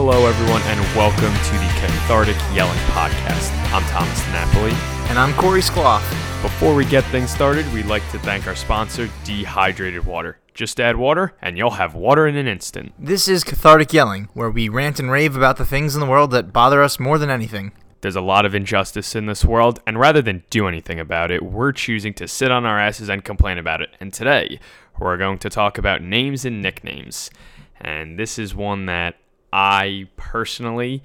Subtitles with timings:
[0.00, 3.50] Hello, everyone, and welcome to the Cathartic Yelling Podcast.
[3.72, 4.70] I'm Thomas Napoli.
[5.10, 6.08] And I'm Corey Skloff.
[6.40, 10.38] Before we get things started, we'd like to thank our sponsor, Dehydrated Water.
[10.54, 12.92] Just add water, and you'll have water in an instant.
[12.96, 16.30] This is Cathartic Yelling, where we rant and rave about the things in the world
[16.30, 17.72] that bother us more than anything.
[18.00, 21.42] There's a lot of injustice in this world, and rather than do anything about it,
[21.42, 23.90] we're choosing to sit on our asses and complain about it.
[23.98, 24.60] And today,
[25.00, 27.32] we're going to talk about names and nicknames.
[27.80, 29.16] And this is one that
[29.52, 31.02] I personally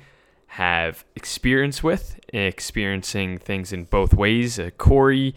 [0.47, 4.59] have experience with, experiencing things in both ways.
[4.59, 5.35] Uh, Corey,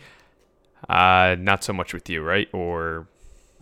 [0.89, 2.49] uh, not so much with you, right?
[2.53, 3.09] Or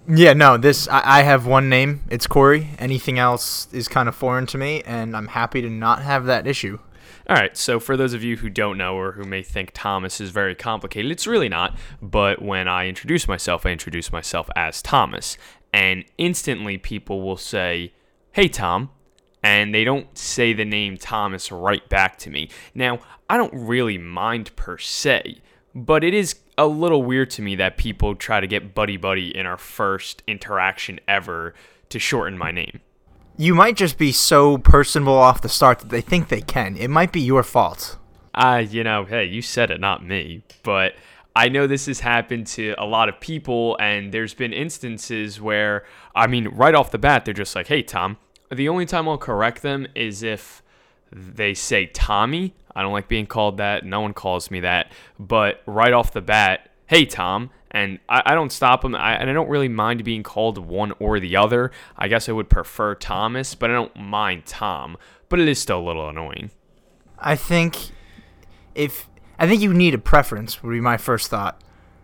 [0.09, 2.05] Yeah, no, this I, I have one name.
[2.11, 2.71] It's Corey.
[2.79, 6.47] Anything else is kind of foreign to me, and I'm happy to not have that
[6.47, 6.79] issue.
[7.27, 10.21] All right, so for those of you who don't know or who may think Thomas
[10.21, 11.75] is very complicated, it's really not.
[12.03, 15.39] But when I introduce myself, I introduce myself as Thomas.
[15.73, 17.95] And instantly people will say,
[18.33, 18.91] Hey, Tom.
[19.45, 22.49] And they don't say the name Thomas right back to me.
[22.75, 25.43] Now, I don't really mind per se,
[25.75, 29.37] but it is a little weird to me that people try to get buddy buddy
[29.37, 31.55] in our first interaction ever
[31.91, 32.81] to shorten my name.
[33.37, 36.77] You might just be so personable off the start that they think they can.
[36.77, 37.99] It might be your fault.
[38.33, 40.43] Uh, you know, hey, you said it, not me.
[40.63, 40.95] But
[41.37, 45.85] I know this has happened to a lot of people, and there's been instances where,
[46.15, 48.17] I mean, right off the bat, they're just like, hey, Tom.
[48.55, 50.63] The only time I'll correct them is if
[51.13, 52.55] they say Tommy.
[52.75, 53.85] I don't like being called that.
[53.85, 54.91] No one calls me that.
[55.19, 57.51] But right off the bat, hey, Tom.
[57.71, 58.95] And I, I don't stop them.
[58.95, 61.71] I, and I don't really mind being called one or the other.
[61.97, 64.97] I guess I would prefer Thomas, but I don't mind Tom.
[65.29, 66.51] But it is still a little annoying.
[67.19, 67.77] I think
[68.75, 71.61] if I think you need a preference would be my first thought.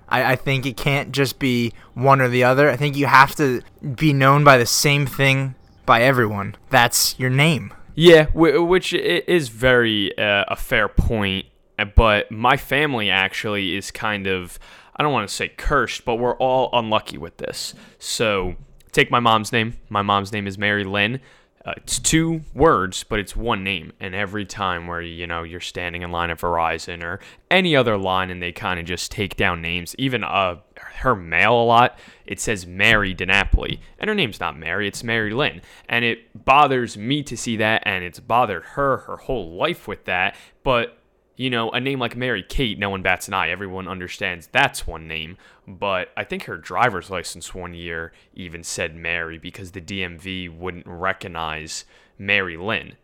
[0.09, 2.69] I, I think it can't just be one or the other.
[2.69, 3.63] I think you have to
[3.95, 5.55] be known by the same thing
[5.87, 6.57] by everyone.
[6.71, 7.73] That's your name.
[7.95, 11.47] Yeah, which is very uh, a fair point.
[11.79, 14.59] uh, But my family actually is kind of,
[14.97, 17.75] I don't want to say cursed, but we're all unlucky with this.
[17.99, 18.55] So
[18.93, 19.75] take my mom's name.
[19.89, 21.21] My mom's name is Mary Lynn.
[21.63, 23.93] Uh, it's two words, but it's one name.
[24.01, 27.99] And every time where you know you're standing in line at Verizon or any other
[27.99, 30.57] line, and they kind of just take down names, even uh
[31.01, 35.33] her mail a lot, it says Mary DiNapoli, and her name's not Mary, it's Mary
[35.33, 39.87] Lynn, and it bothers me to see that, and it's bothered her her whole life
[39.89, 40.35] with that.
[40.63, 40.97] But
[41.37, 43.49] you know, a name like Mary Kate, no one bats an eye.
[43.49, 45.39] Everyone understands that's one name.
[45.67, 50.87] But I think her driver's license one year even said Mary because the DMV wouldn't
[50.87, 51.87] recognize
[52.19, 52.97] Mary Lynn.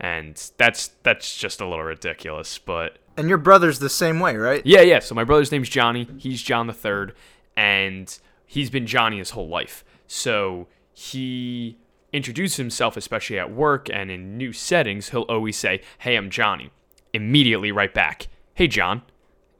[0.00, 2.58] And that's that's just a little ridiculous.
[2.58, 4.62] But And your brother's the same way, right?
[4.64, 4.98] yeah, yeah.
[4.98, 6.08] So my brother's name's Johnny.
[6.18, 7.14] He's John the Third,
[7.56, 9.84] and he's been Johnny his whole life.
[10.06, 11.78] So he
[12.12, 15.10] introduces himself, especially at work and in new settings.
[15.10, 16.70] He'll always say, "Hey, I'm Johnny."
[17.12, 19.02] Immediately, right back, "Hey, John."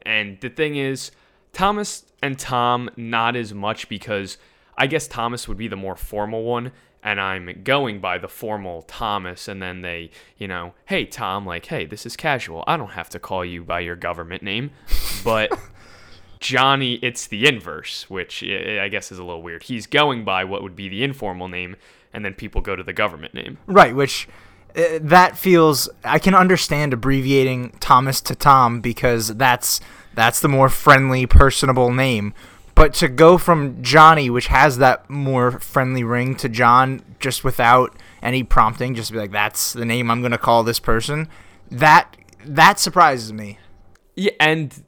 [0.05, 1.11] And the thing is,
[1.51, 4.37] Thomas and Tom not as much because
[4.77, 6.71] I guess Thomas would be the more formal one.
[7.03, 11.67] And I'm going by the formal Thomas, and then they, you know, hey Tom, like,
[11.67, 12.63] hey, this is casual.
[12.65, 14.71] I don't have to call you by your government name,
[15.23, 15.51] but
[16.45, 19.63] Johnny, it's the inverse, which I I guess is a little weird.
[19.63, 21.75] He's going by what would be the informal name,
[22.13, 23.57] and then people go to the government name.
[23.65, 24.27] Right, which
[24.75, 29.81] uh, that feels I can understand abbreviating Thomas to Tom because that's
[30.13, 32.35] that's the more friendly, personable name.
[32.75, 37.95] But to go from Johnny, which has that more friendly ring, to John just without
[38.21, 41.27] any prompting, just be like, "That's the name I'm gonna call this person."
[41.71, 43.57] That that surprises me.
[44.15, 44.83] Yeah, and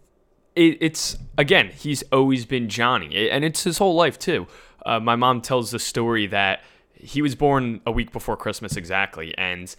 [0.58, 4.48] it, it's again, he's always been Johnny, and it's his whole life too.
[4.86, 6.64] Uh, my mom tells the story that
[6.94, 9.76] he was born a week before Christmas exactly, and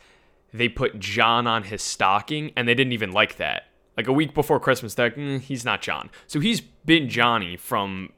[0.55, 3.65] they put John on his stocking, and they didn't even like that.
[3.97, 6.11] Like a week before Christmas, they're like, "Mm, he's not John.
[6.28, 8.12] So he's been Johnny from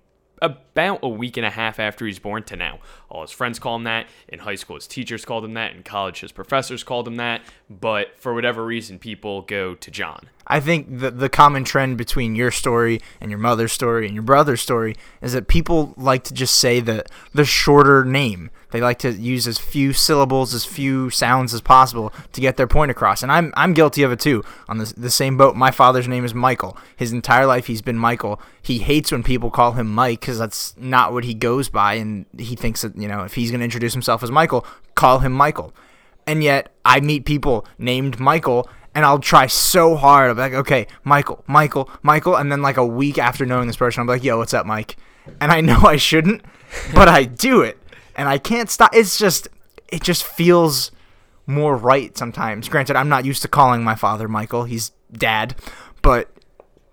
[0.80, 2.78] about a week and a half after he's born to now.
[3.08, 4.06] All his friends call him that.
[4.28, 5.74] In high school, his teachers called him that.
[5.74, 7.42] In college, his professors called him that.
[7.68, 10.28] But for whatever reason, people go to John.
[10.46, 14.24] I think the the common trend between your story and your mother's story and your
[14.24, 18.50] brother's story is that people like to just say the the shorter name.
[18.72, 22.68] They like to use as few syllables, as few sounds as possible to get their
[22.68, 23.22] point across.
[23.22, 24.42] And I'm I'm guilty of it too.
[24.68, 26.76] On the the same boat, my father's name is Michael.
[26.96, 28.40] His entire life he's been Michael.
[28.60, 32.26] He hates when people call him Mike because that's not what he goes by, and
[32.38, 35.32] he thinks that you know if he's going to introduce himself as Michael, call him
[35.32, 35.74] Michael.
[36.26, 40.30] And yet I meet people named Michael and I'll try so hard.
[40.30, 44.00] I'm like, okay, Michael, Michael, Michael, and then like a week after knowing this person,
[44.00, 44.96] I'm like, yo, what's up, Mike?
[45.40, 46.42] And I know I shouldn't,
[46.94, 47.78] but I do it,
[48.16, 48.94] and I can't stop.
[48.94, 49.48] It's just,
[49.88, 50.90] it just feels
[51.46, 52.68] more right sometimes.
[52.68, 54.64] Granted, I'm not used to calling my father Michael.
[54.64, 55.56] He's dad,
[56.02, 56.30] but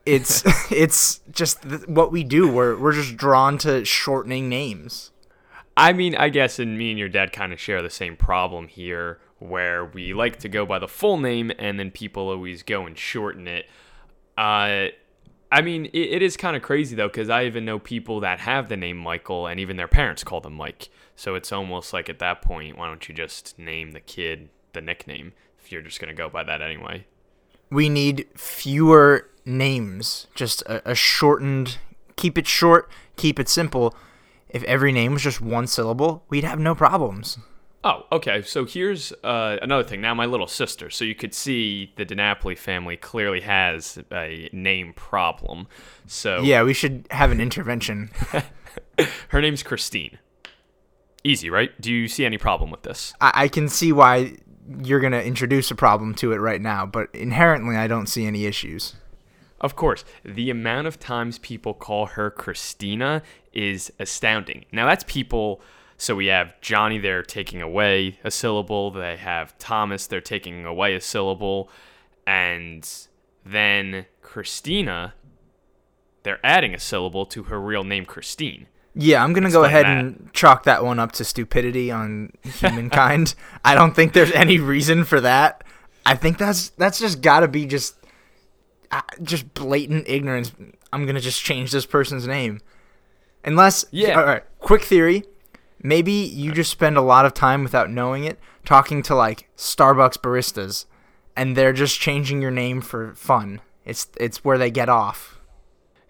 [0.07, 2.51] it's it's just th- what we do.
[2.51, 5.11] We're we're just drawn to shortening names.
[5.75, 8.67] I mean, I guess, and me and your dad kind of share the same problem
[8.67, 12.87] here, where we like to go by the full name, and then people always go
[12.87, 13.67] and shorten it.
[14.35, 14.87] Uh,
[15.51, 18.39] I mean, it, it is kind of crazy though, because I even know people that
[18.39, 20.89] have the name Michael, and even their parents call them Mike.
[21.15, 24.81] So it's almost like at that point, why don't you just name the kid the
[24.81, 27.05] nickname if you're just gonna go by that anyway?
[27.69, 31.77] We need fewer names, just a, a shortened.
[32.15, 33.95] Keep it short, keep it simple.
[34.49, 37.37] If every name was just one syllable, we'd have no problems.
[37.83, 38.41] Oh, okay.
[38.41, 40.01] So here's uh, another thing.
[40.01, 40.89] Now, my little sister.
[40.89, 45.67] So you could see the DiNapoli family clearly has a name problem.
[46.05, 48.09] So Yeah, we should have an intervention.
[49.29, 50.17] her name's Christine.
[51.23, 51.79] Easy, right?
[51.79, 53.13] Do you see any problem with this?
[53.21, 54.37] I, I can see why
[54.83, 58.25] you're going to introduce a problem to it right now, but inherently, I don't see
[58.25, 58.95] any issues.
[59.59, 63.23] Of course, the amount of times people call her Christina
[63.53, 64.65] is astounding.
[64.71, 65.61] Now, that's people.
[65.97, 68.91] So we have Johnny there taking away a syllable.
[68.91, 71.71] They have Thomas there taking away a syllable.
[72.27, 72.87] And
[73.43, 75.15] then Christina,
[76.21, 78.67] they're adding a syllable to her real name, Christine.
[78.99, 83.35] Yeah, I'm gonna go ahead and chalk that one up to stupidity on humankind.
[83.63, 85.63] I don't think there's any reason for that.
[86.05, 87.95] I think that's that's just got to be just
[88.91, 90.51] uh, just blatant ignorance.
[90.91, 92.59] I'm gonna just change this person's name,
[93.43, 94.19] unless Yeah.
[94.19, 95.23] All right, quick theory.
[95.83, 100.17] Maybe you just spend a lot of time without knowing it talking to like Starbucks
[100.17, 100.85] baristas,
[101.35, 103.61] and they're just changing your name for fun.
[103.85, 105.36] It's it's where they get off.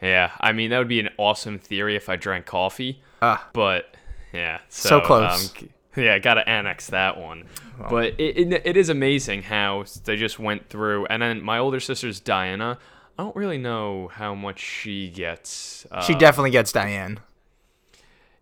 [0.02, 3.02] Yeah, I mean, that would be an awesome theory if I drank coffee.
[3.22, 3.48] Ah.
[3.54, 3.96] But,
[4.32, 4.60] yeah.
[4.70, 5.54] So So, close.
[5.62, 5.70] Um,
[6.04, 7.46] yeah, got to annex that one.
[7.90, 11.06] But it, it, it is amazing how they just went through.
[11.08, 12.78] And then my older sister's Diana.
[13.20, 15.86] I don't really know how much she gets.
[15.92, 17.20] Uh, She definitely gets Diane.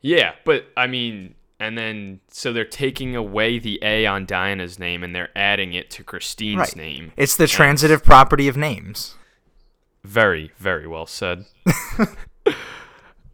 [0.01, 5.03] Yeah, but I mean, and then so they're taking away the A on Diana's name
[5.03, 6.75] and they're adding it to Christine's Right.
[6.75, 7.11] name.
[7.17, 9.15] It's the transitive property of names.
[10.05, 11.45] Very, very well said.
[11.67, 12.53] All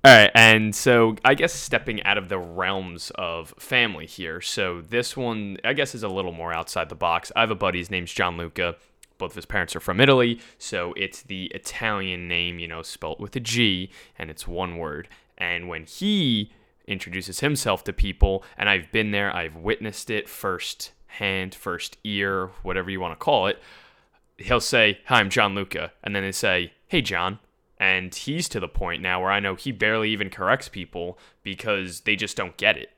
[0.06, 4.40] right, and so I guess stepping out of the realms of family here.
[4.42, 7.32] So this one, I guess, is a little more outside the box.
[7.36, 8.78] I have a buddy, his name's Gianluca.
[9.18, 13.20] Both of his parents are from Italy, so it's the Italian name, you know, spelt
[13.20, 15.08] with a G, and it's one word.
[15.38, 16.52] And when he
[16.88, 22.48] introduces himself to people, and I've been there, I've witnessed it first hand, first ear,
[22.64, 23.60] whatever you want to call it,
[24.44, 25.92] he'll say, Hi, I'm Gianluca.
[26.04, 27.40] And then they say, Hey, John.
[27.78, 32.02] And he's to the point now where I know he barely even corrects people because
[32.02, 32.92] they just don't get it.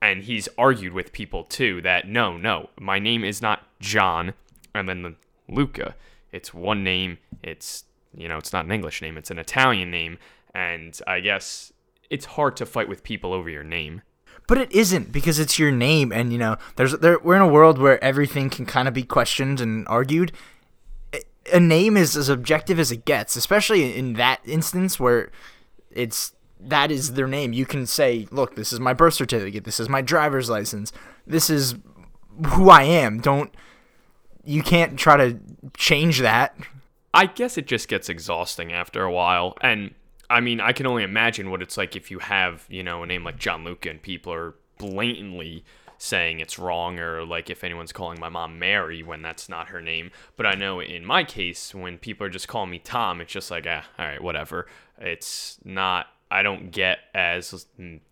[0.00, 4.32] And he's argued with people too that no, no, my name is not John
[4.74, 5.14] and then the
[5.48, 5.94] Luca.
[6.32, 7.18] It's one name.
[7.42, 7.84] It's,
[8.16, 10.18] you know, it's not an English name, it's an Italian name.
[10.54, 11.72] And I guess
[12.10, 14.02] it's hard to fight with people over your name.
[14.46, 17.18] But it isn't because it's your name, and you know, there's there.
[17.18, 20.32] We're in a world where everything can kind of be questioned and argued.
[21.52, 25.30] A- name is as objective as it gets, especially in that instance where
[25.90, 27.52] it's that is their name.
[27.52, 29.64] You can say, "Look, this is my birth certificate.
[29.64, 30.92] This is my driver's license.
[31.26, 31.76] This is
[32.48, 33.54] who I am." Don't
[34.44, 35.38] you can't try to
[35.76, 36.54] change that.
[37.12, 39.56] I guess it just gets exhausting after a while.
[39.60, 39.94] And
[40.30, 43.06] I mean, I can only imagine what it's like if you have, you know, a
[43.06, 45.64] name like Gianluca and people are blatantly
[45.98, 49.80] saying it's wrong or like if anyone's calling my mom Mary when that's not her
[49.80, 50.10] name.
[50.36, 53.50] But I know in my case, when people are just calling me Tom, it's just
[53.50, 54.66] like, ah, all right, whatever.
[54.98, 56.06] It's not.
[56.30, 57.66] I don't get as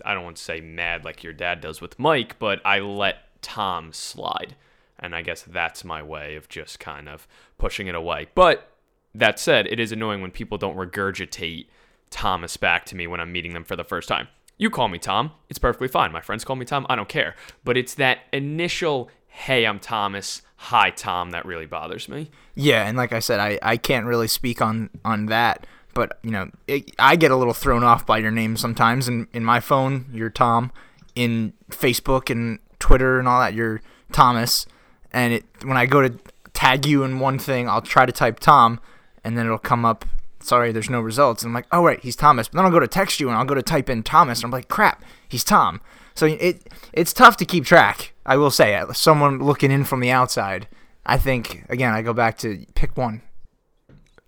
[0.04, 3.42] I don't want to say mad like your dad does with Mike, but I let
[3.42, 4.54] Tom slide.
[4.98, 7.26] And I guess that's my way of just kind of
[7.58, 8.28] pushing it away.
[8.34, 8.70] But
[9.14, 11.66] that said, it is annoying when people don't regurgitate
[12.12, 14.28] Thomas back to me when I'm meeting them for the first time.
[14.58, 16.12] You call me Tom, it's perfectly fine.
[16.12, 17.34] My friends call me Tom, I don't care.
[17.64, 22.30] But it's that initial, hey, I'm Thomas, hi, Tom, that really bothers me.
[22.54, 26.30] Yeah, and like I said, I, I can't really speak on on that, but you
[26.30, 29.08] know, it, I get a little thrown off by your name sometimes.
[29.08, 30.70] In in my phone, you're Tom.
[31.14, 34.66] In Facebook and Twitter and all that, you're Thomas.
[35.12, 36.14] And it when I go to
[36.52, 38.80] tag you in one thing, I'll try to type Tom,
[39.24, 40.04] and then it'll come up.
[40.42, 41.42] Sorry, there's no results.
[41.42, 42.48] And I'm like, oh right, he's Thomas.
[42.48, 44.46] But then I'll go to text you and I'll go to type in Thomas, and
[44.46, 45.80] I'm like, crap, he's Tom.
[46.14, 48.12] So it it's tough to keep track.
[48.24, 50.68] I will say, someone looking in from the outside,
[51.04, 53.22] I think again, I go back to pick one.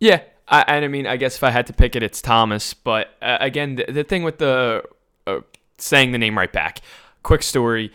[0.00, 2.75] Yeah, I, and I mean, I guess if I had to pick it, it's Thomas.
[2.75, 4.83] But uh, again, the, the thing with the
[5.26, 5.40] uh,
[5.78, 6.80] saying the name right back.
[7.23, 7.92] Quick story.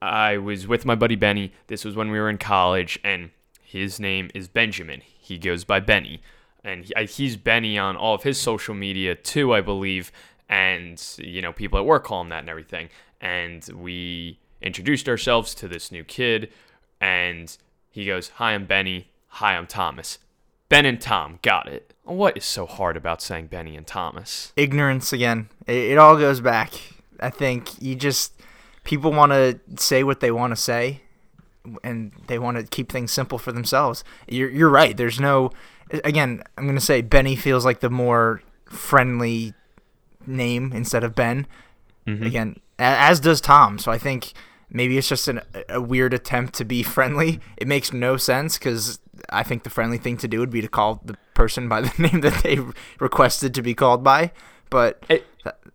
[0.00, 1.52] I was with my buddy Benny.
[1.68, 3.30] This was when we were in college, and
[3.62, 5.02] his name is Benjamin.
[5.04, 6.20] He goes by Benny,
[6.64, 10.12] and he, he's Benny on all of his social media too, I believe.
[10.48, 12.88] And you know, people at work call him that and everything.
[13.20, 16.50] And we introduced ourselves to this new kid,
[17.00, 17.56] and
[17.90, 19.10] he goes, "Hi, I'm Benny.
[19.28, 20.18] Hi, I'm Thomas."
[20.68, 21.92] Ben and Tom, got it.
[22.04, 24.54] What is so hard about saying Benny and Thomas?
[24.56, 25.50] Ignorance again.
[25.66, 26.72] It, it all goes back.
[27.20, 28.32] I think you just
[28.82, 31.02] people want to say what they want to say,
[31.84, 34.04] and they want to keep things simple for themselves.
[34.28, 34.96] You're you're right.
[34.96, 35.50] There's no.
[36.04, 39.54] Again, I'm gonna say Benny feels like the more friendly
[40.26, 41.46] name instead of Ben.
[42.06, 42.26] Mhm.
[42.26, 43.78] Again, as does Tom.
[43.78, 44.32] So I think
[44.70, 47.40] maybe it's just an, a weird attempt to be friendly.
[47.56, 48.98] It makes no sense because
[49.30, 51.92] I think the friendly thing to do would be to call the person by the
[52.02, 52.58] name that they
[52.98, 54.32] requested to be called by.
[54.70, 55.26] But It-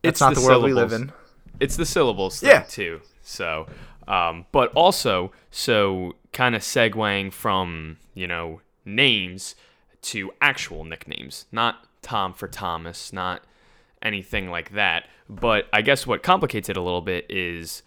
[0.01, 1.11] that's not the the, world we live syllables.
[1.11, 1.59] in.
[1.59, 2.61] it's the syllables thing Yeah.
[2.61, 3.01] too.
[3.21, 3.67] So,
[4.07, 9.55] um, but also, so kind of segueing from you know names
[10.01, 13.43] to actual nicknames, not Tom for Thomas, not
[14.01, 15.07] anything like that.
[15.29, 17.83] But I guess what complicates it a little bit is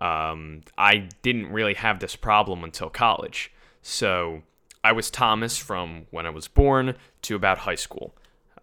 [0.00, 3.52] um, I didn't really have this problem until college.
[3.82, 4.42] So
[4.82, 8.14] I was Thomas from when I was born to about high school.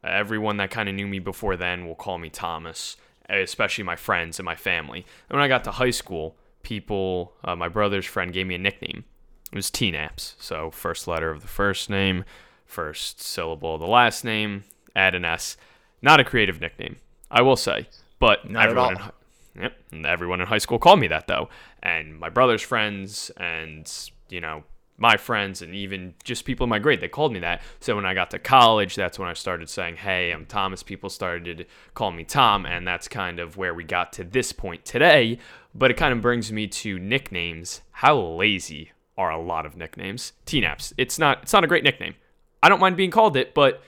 [0.04, 2.98] Everyone that kind of knew me before then will call me Thomas,
[3.30, 5.06] especially my friends and my family.
[5.30, 8.60] And when I got to high school, people, uh, my brother's friend gave me a
[8.60, 9.06] nickname.
[9.52, 10.36] It was T-Naps.
[10.40, 12.24] So first letter of the first name,
[12.66, 14.64] first syllable of the last name,
[14.96, 15.58] add an S.
[16.02, 16.98] Not a creative nickname,
[17.30, 17.88] I will say.
[18.20, 19.12] But Not at everyone, all.
[19.56, 21.50] in, yep, everyone in high school called me that though,
[21.84, 23.92] and my brother's friends and
[24.30, 24.64] you know
[25.02, 27.62] my friends and even just people in my grade they called me that.
[27.80, 31.10] So when I got to college, that's when I started saying, "Hey, I'm Thomas." People
[31.10, 31.66] started to
[31.96, 35.40] call me Tom, and that's kind of where we got to this point today.
[35.74, 37.82] But it kind of brings me to nicknames.
[37.92, 40.34] How lazy are a lot of nicknames?
[40.46, 40.94] T-Naps.
[40.98, 41.40] It's not.
[41.42, 42.14] It's not a great nickname.
[42.62, 43.82] I don't mind being called it, but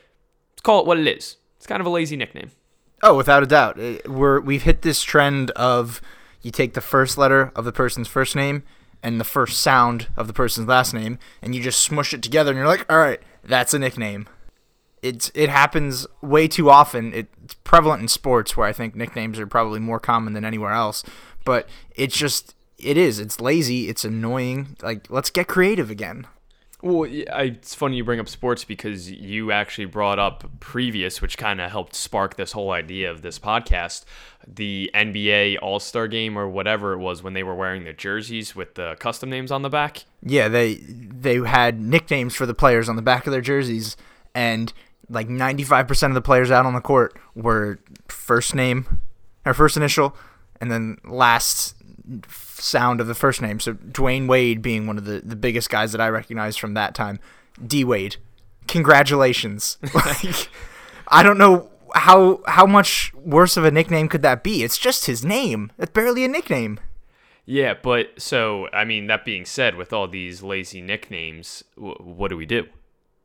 [0.54, 1.38] let's call it what it is.
[1.58, 2.50] It's kind of a lazy nickname.
[3.04, 3.80] Oh, without a doubt.
[3.80, 6.02] Eh, we're we've hit this trend of
[6.42, 8.64] you take the first letter of the person's first name
[9.04, 12.52] and the first sound of the person's last name and you just smush it together
[12.52, 14.28] and you're like, "All right, that's a nickname."
[15.02, 17.14] It's it happens way too often.
[17.14, 21.04] It's prevalent in sports where I think nicknames are probably more common than anywhere else,
[21.44, 23.20] but it's just it is.
[23.20, 24.78] It's lazy, it's annoying.
[24.82, 26.28] Like, let's get creative again.
[26.84, 31.62] Well, it's funny you bring up sports because you actually brought up previous, which kind
[31.62, 34.04] of helped spark this whole idea of this podcast,
[34.46, 38.54] the NBA All Star Game or whatever it was when they were wearing their jerseys
[38.54, 40.04] with the custom names on the back.
[40.22, 43.96] Yeah, they they had nicknames for the players on the back of their jerseys,
[44.36, 44.74] and
[45.10, 49.00] like 95% of the players out on the court were first name
[49.46, 50.18] or first initial,
[50.60, 51.76] and then last
[52.28, 53.60] sound of the first name.
[53.60, 56.96] So Dwyane Wade being one of the, the biggest guys that I recognize from that
[56.96, 57.20] time.
[57.66, 58.18] D Wade,
[58.68, 59.78] congratulations!
[59.94, 60.50] like,
[61.08, 64.64] I don't know how how much worse of a nickname could that be.
[64.64, 65.72] It's just his name.
[65.78, 66.80] It's barely a nickname.
[67.46, 72.30] Yeah, but so, I mean, that being said, with all these lazy nicknames, w- what
[72.30, 72.68] do we do?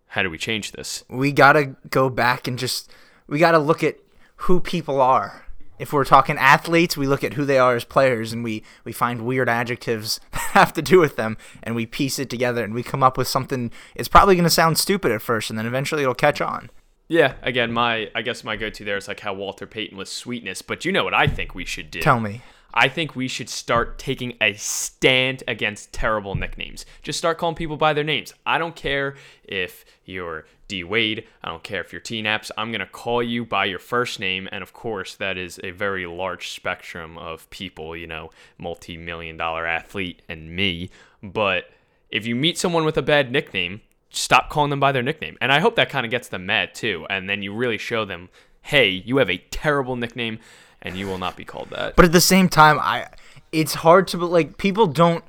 [0.09, 1.05] How do we change this?
[1.09, 2.91] we gotta go back and just
[3.27, 3.97] we gotta look at
[4.43, 5.47] who people are.
[5.79, 8.93] If we're talking athletes, we look at who they are as players and we, we
[8.93, 12.75] find weird adjectives that have to do with them and we piece it together and
[12.75, 16.03] we come up with something it's probably gonna sound stupid at first and then eventually
[16.03, 16.71] it'll catch on.
[17.09, 20.61] Yeah, again, my I guess my go-to there is like how Walter Payton was sweetness,
[20.61, 22.01] but you know what I think we should do?
[22.01, 22.43] Tell me.
[22.75, 26.85] I think we should start taking a stand against terrible nicknames.
[27.03, 28.35] Just start calling people by their names.
[28.45, 31.27] I don't care if you're D Wade.
[31.43, 32.53] I don't care if you're T Naps.
[32.59, 34.49] I'm going to call you by your first name.
[34.53, 39.39] And of course, that is a very large spectrum of people, you know, multi million
[39.39, 40.91] dollar athlete and me.
[41.23, 41.71] But
[42.11, 45.39] if you meet someone with a bad nickname, stop calling them by their nickname.
[45.41, 47.07] And I hope that kind of gets them mad too.
[47.09, 48.29] And then you really show them,
[48.63, 50.39] hey, you have a terrible nickname
[50.83, 51.97] and you will not be called that.
[51.97, 53.09] But at the same time, I
[53.53, 55.25] it's hard to like people don't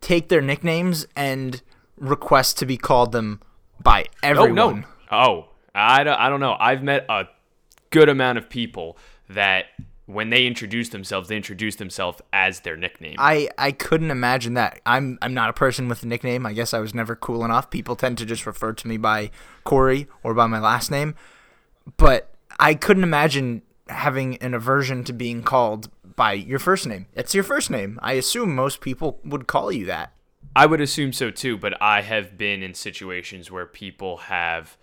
[0.00, 1.62] take their nicknames and
[1.96, 3.40] request to be called them
[3.82, 4.58] by everyone.
[4.58, 4.84] Oh no!
[5.10, 6.56] Oh, I don't, I don't know.
[6.58, 7.26] I've met a
[7.90, 8.96] good amount of people
[9.28, 9.66] that
[10.06, 13.16] when they introduce themselves, they introduce themselves as their nickname.
[13.18, 14.80] I, I couldn't imagine that.
[14.84, 16.44] I'm I'm not a person with a nickname.
[16.44, 17.70] I guess I was never cool enough.
[17.70, 19.30] People tend to just refer to me by
[19.64, 21.14] Corey or by my last name.
[21.96, 27.06] But I couldn't imagine having an aversion to being called by your first name.
[27.14, 27.98] It's your first name.
[28.02, 30.12] I assume most people would call you that.
[30.56, 34.76] I would assume so too, but I have been in situations where people have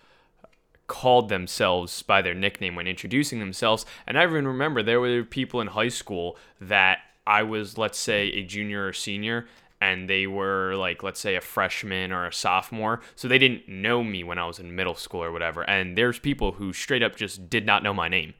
[0.87, 3.85] called themselves by their nickname when introducing themselves.
[4.05, 8.27] And I even remember there were people in high school that I was, let's say,
[8.27, 9.47] a junior or senior,
[9.79, 14.03] and they were like, let's say, a freshman or a sophomore, so they didn't know
[14.03, 15.63] me when I was in middle school or whatever.
[15.63, 18.33] And there's people who straight up just did not know my name.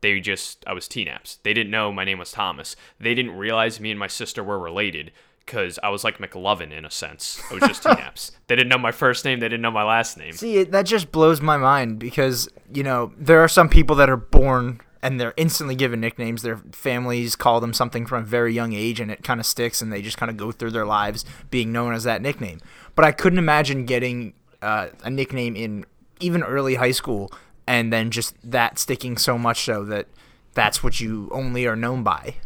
[0.00, 1.38] They just, I was TNAPS.
[1.42, 2.76] They didn't know my name was Thomas.
[3.00, 5.12] They didn't realize me and my sister were related
[5.46, 7.40] because I was like McLovin in a sense.
[7.50, 8.32] I was just TNAPS.
[8.48, 9.40] They didn't know my first name.
[9.40, 10.32] They didn't know my last name.
[10.32, 14.16] See, that just blows my mind because, you know, there are some people that are
[14.16, 16.42] born and they're instantly given nicknames.
[16.42, 19.80] Their families call them something from a very young age and it kind of sticks
[19.80, 22.60] and they just kind of go through their lives being known as that nickname.
[22.96, 25.86] But I couldn't imagine getting uh, a nickname in
[26.18, 27.30] even early high school
[27.66, 30.08] and then just that sticking so much so that
[30.54, 32.36] that's what you only are known by.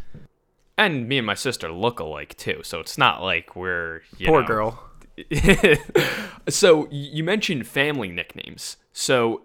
[0.76, 4.40] And me and my sister look alike too, so it's not like we're you Poor
[4.42, 4.82] know- girl.
[6.48, 8.78] so you mentioned family nicknames.
[8.92, 9.42] So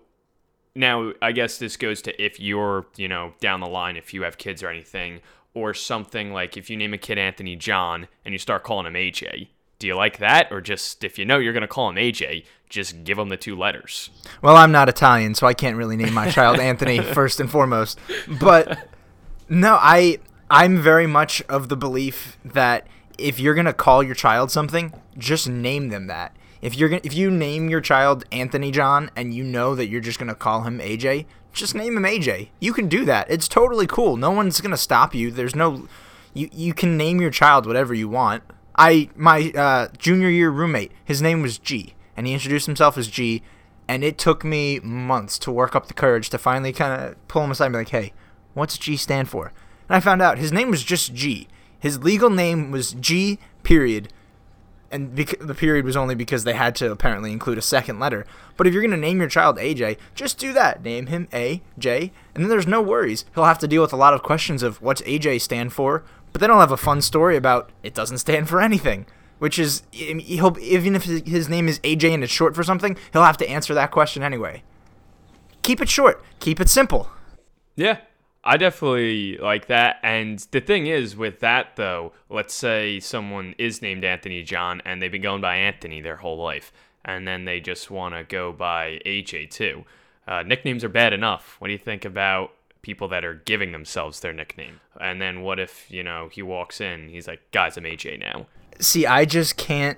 [0.76, 4.24] now I guess this goes to if you're, you know, down the line, if you
[4.24, 5.20] have kids or anything,
[5.54, 8.94] or something like if you name a kid Anthony John and you start calling him
[8.94, 9.48] AJ.
[9.86, 10.52] Do you like that?
[10.52, 13.38] Or just if you know you're going to call him AJ, just give him the
[13.38, 14.10] two letters?
[14.42, 18.00] Well, I'm not Italian, so I can't really name my child Anthony first and foremost.
[18.28, 18.90] But
[19.48, 20.18] no, I
[20.50, 22.88] I'm very much of the belief that
[23.20, 26.36] if you're gonna call your child something, just name them that.
[26.64, 30.02] If you're gonna, if you name your child Anthony John and you know that you're
[30.02, 32.50] just gonna call him AJ, just name him AJ.
[32.60, 33.30] You can do that.
[33.30, 34.18] It's totally cool.
[34.18, 35.30] No one's gonna stop you.
[35.30, 35.88] There's no
[36.34, 38.42] you you can name your child whatever you want.
[38.78, 43.08] I my uh, junior year roommate, his name was G, and he introduced himself as
[43.08, 43.42] G,
[43.88, 47.44] and it took me months to work up the courage to finally kind of pull
[47.44, 48.14] him aside and be like, "Hey,
[48.54, 49.54] what's G stand for?"
[49.88, 51.48] And I found out his name was just G.
[51.80, 53.40] His legal name was G.
[53.64, 54.10] Period.
[54.92, 58.26] And bec- the period was only because they had to apparently include a second letter.
[58.56, 60.84] But if you're gonna name your child AJ, just do that.
[60.84, 63.26] Name him A J, and then there's no worries.
[63.36, 66.04] He'll have to deal with a lot of questions of what's AJ stand for,
[66.36, 69.06] but then he'll have a fun story about it doesn't stand for anything.
[69.40, 73.24] Which is he'll even if his name is AJ and it's short for something, he'll
[73.24, 74.62] have to answer that question anyway.
[75.62, 76.22] Keep it short.
[76.42, 77.10] Keep it simple.
[77.78, 78.00] Yeah,
[78.44, 80.02] I definitely like that.
[80.04, 85.02] And the thing is, with that though, let's say someone is named Anthony John and
[85.02, 86.74] they've been going by Anthony their whole life,
[87.06, 89.86] and then they just want to go by AJ too.
[90.28, 91.56] Uh, nicknames are bad enough.
[91.60, 92.52] What do you think about
[92.86, 94.80] people that are giving themselves their nickname?
[95.02, 98.46] And then what if, you know, he walks in, he's like, guys, I'm AJ now.
[98.80, 99.98] See, I just can't,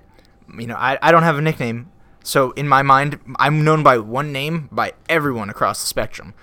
[0.58, 1.92] you know, I, I don't have a nickname.
[2.24, 6.34] So in my mind, I'm known by one name by everyone across the spectrum.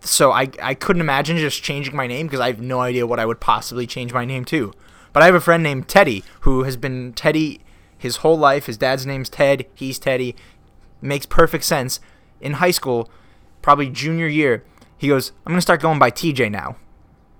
[0.00, 3.20] So I, I couldn't imagine just changing my name because I have no idea what
[3.20, 4.72] I would possibly change my name to.
[5.12, 7.60] But I have a friend named Teddy who has been Teddy
[7.98, 8.64] his whole life.
[8.64, 9.66] His dad's name's Ted.
[9.74, 10.34] He's Teddy.
[11.02, 12.00] Makes perfect sense.
[12.40, 13.10] In high school,
[13.60, 14.64] probably junior year,
[15.02, 16.76] he goes, I'm going to start going by TJ now.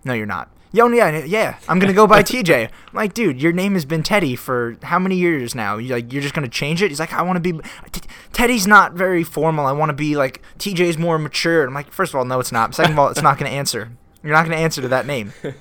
[0.04, 0.50] No, you're not.
[0.74, 2.64] Yo, yeah, oh, yeah, I'm gonna go by TJ.
[2.64, 5.76] I'm like, dude, your name has been Teddy for how many years now?
[5.76, 6.90] You like, you're just gonna change it?
[6.90, 7.60] He's like, I want to be.
[7.90, 8.00] T-
[8.32, 9.66] Teddy's not very formal.
[9.66, 11.66] I want to be like TJ's more mature.
[11.66, 12.74] I'm like, first of all, no, it's not.
[12.74, 13.92] Second of all, it's not gonna answer.
[14.22, 15.34] You're not gonna answer to that name.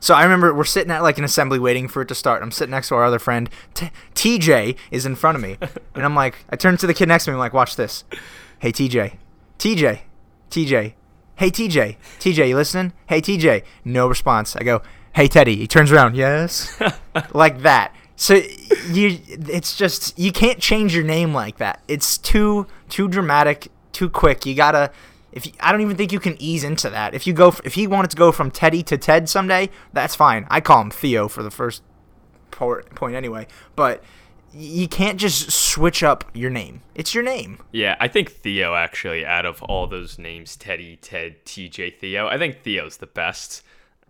[0.00, 2.42] So I remember we're sitting at like an assembly waiting for it to start.
[2.42, 3.48] I'm sitting next to our other friend.
[3.72, 5.58] T- TJ is in front of me,
[5.94, 7.34] and I'm like, I turn to the kid next to me.
[7.34, 8.02] I'm like, watch this.
[8.58, 9.14] Hey TJ,
[9.60, 10.00] TJ,
[10.50, 10.94] TJ.
[11.42, 12.92] Hey TJ, TJ, you listening?
[13.08, 14.54] Hey TJ, no response.
[14.54, 14.80] I go,
[15.12, 15.56] Hey Teddy.
[15.56, 16.80] He turns around, yes,
[17.34, 17.92] like that.
[18.14, 18.34] So
[18.88, 21.82] you, it's just you can't change your name like that.
[21.88, 24.46] It's too too dramatic, too quick.
[24.46, 24.92] You gotta.
[25.32, 27.12] If you, I don't even think you can ease into that.
[27.12, 30.46] If you go, if he wanted to go from Teddy to Ted someday, that's fine.
[30.48, 31.82] I call him Theo for the first
[32.52, 33.48] point anyway.
[33.74, 34.04] But
[34.54, 36.82] you can't just switch up your name.
[36.94, 37.58] It's your name.
[37.72, 42.38] Yeah, I think Theo actually, out of all those names, Teddy, Ted, TJ, Theo, I
[42.38, 43.62] think Theo's the best.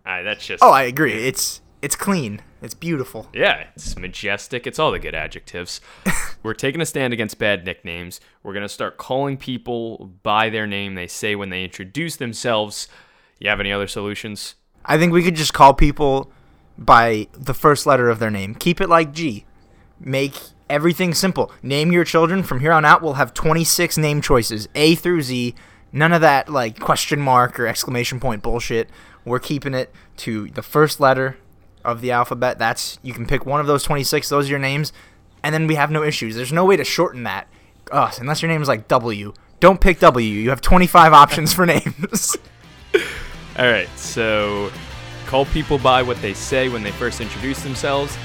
[0.05, 0.63] Uh, that's just.
[0.63, 1.13] Oh, I agree.
[1.13, 2.41] It's it's clean.
[2.61, 3.29] It's beautiful.
[3.33, 4.67] Yeah, it's majestic.
[4.67, 5.81] It's all the good adjectives.
[6.43, 8.19] We're taking a stand against bad nicknames.
[8.41, 12.87] We're gonna start calling people by their name they say when they introduce themselves.
[13.39, 14.55] You have any other solutions?
[14.85, 16.31] I think we could just call people
[16.77, 18.55] by the first letter of their name.
[18.55, 19.45] Keep it like G
[20.05, 20.35] make
[20.69, 21.51] everything simple.
[21.61, 23.01] Name your children from here on out.
[23.01, 25.55] We'll have 26 name choices, A through Z.
[25.91, 28.89] None of that like question mark or exclamation point bullshit.
[29.25, 31.37] We're keeping it to the first letter
[31.85, 32.57] of the alphabet.
[32.59, 34.27] That's you can pick one of those 26.
[34.29, 34.91] Those are your names,
[35.43, 36.35] and then we have no issues.
[36.35, 37.47] There's no way to shorten that.
[37.91, 39.33] Unless your name is like W.
[39.59, 40.25] Don't pick W.
[40.25, 42.35] You have 25 options for names.
[43.57, 44.71] All right, so
[45.27, 48.17] call people by what they say when they first introduce themselves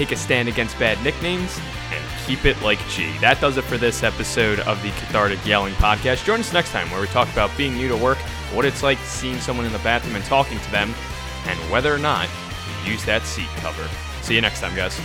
[0.00, 1.60] take a stand against bad nicknames,
[1.92, 3.14] and keep it like G.
[3.18, 6.24] That does it for this episode of the Cathartic Yelling Podcast.
[6.24, 8.16] Join us next time where we talk about being new to work,
[8.54, 10.94] what it's like seeing someone in the bathroom and talking to them,
[11.44, 12.30] and whether or not
[12.86, 13.86] you use that seat cover.
[14.22, 14.98] See you next time, guys.